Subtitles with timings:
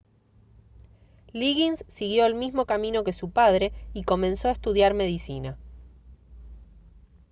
[1.31, 5.59] liggins siguió el mismo camino que su padre y comenzó a estudiar medicina